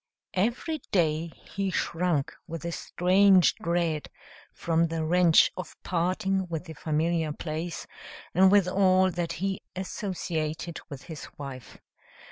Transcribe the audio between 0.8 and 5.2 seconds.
day he shrunk with a strange dread from the